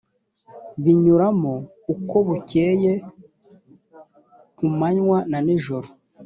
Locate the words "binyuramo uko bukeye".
0.83-2.91